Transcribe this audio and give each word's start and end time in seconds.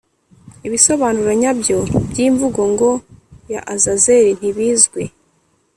Ibisobanuro 0.67 1.31
nyabyo 1.41 1.77
by 2.09 2.17
imvugo 2.27 2.61
ngo 2.71 2.89
ya 3.53 3.61
Azazeli 3.73 4.31
ntibizwi 4.39 5.03